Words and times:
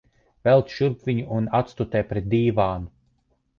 Velc 0.47 0.73
šurp 0.77 1.05
viņu 1.09 1.27
un 1.41 1.51
atstutē 1.61 2.03
pret 2.15 2.31
dīvānu. 2.35 2.93